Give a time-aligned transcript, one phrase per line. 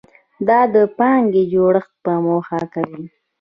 [0.47, 3.03] دا د پانګې جوړښت په موخه کوي.